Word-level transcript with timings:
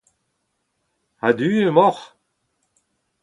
A-du 1.27 1.49
emaoc'h? 1.69 2.03